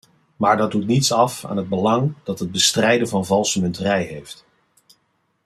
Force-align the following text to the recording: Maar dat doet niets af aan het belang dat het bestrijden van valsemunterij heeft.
Maar 0.35 0.57
dat 0.57 0.71
doet 0.71 0.87
niets 0.87 1.11
af 1.11 1.45
aan 1.45 1.57
het 1.57 1.69
belang 1.69 2.13
dat 2.23 2.39
het 2.39 2.51
bestrijden 2.51 3.07
van 3.07 3.25
valsemunterij 3.25 4.03
heeft. 4.03 4.45